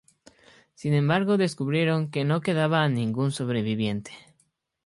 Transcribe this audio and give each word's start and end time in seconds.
Sin 0.73 0.95
embargo 0.95 1.37
descubrieron 1.37 2.09
que 2.09 2.25
no 2.25 2.41
quedaba 2.41 2.89
ningún 2.89 3.31
sobreviviente. 3.31 4.09